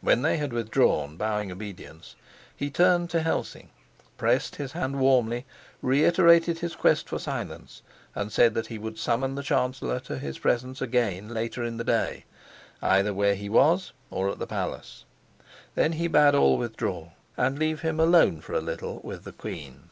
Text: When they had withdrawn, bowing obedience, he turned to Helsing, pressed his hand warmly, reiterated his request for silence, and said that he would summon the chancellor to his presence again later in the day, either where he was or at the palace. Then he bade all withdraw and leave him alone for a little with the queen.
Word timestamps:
When 0.00 0.22
they 0.22 0.36
had 0.36 0.52
withdrawn, 0.52 1.16
bowing 1.16 1.52
obedience, 1.52 2.16
he 2.56 2.70
turned 2.70 3.08
to 3.10 3.22
Helsing, 3.22 3.70
pressed 4.18 4.56
his 4.56 4.72
hand 4.72 4.98
warmly, 4.98 5.46
reiterated 5.80 6.58
his 6.58 6.74
request 6.74 7.08
for 7.08 7.20
silence, 7.20 7.82
and 8.12 8.32
said 8.32 8.54
that 8.54 8.66
he 8.66 8.78
would 8.80 8.98
summon 8.98 9.36
the 9.36 9.44
chancellor 9.44 10.00
to 10.00 10.18
his 10.18 10.40
presence 10.40 10.82
again 10.82 11.28
later 11.28 11.62
in 11.62 11.76
the 11.76 11.84
day, 11.84 12.24
either 12.82 13.14
where 13.14 13.36
he 13.36 13.48
was 13.48 13.92
or 14.10 14.28
at 14.30 14.40
the 14.40 14.46
palace. 14.48 15.04
Then 15.76 15.92
he 15.92 16.08
bade 16.08 16.34
all 16.34 16.58
withdraw 16.58 17.10
and 17.36 17.56
leave 17.56 17.82
him 17.82 18.00
alone 18.00 18.40
for 18.40 18.54
a 18.54 18.60
little 18.60 18.98
with 19.04 19.22
the 19.22 19.30
queen. 19.30 19.84